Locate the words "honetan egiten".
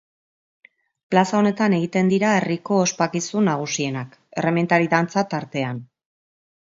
1.39-2.09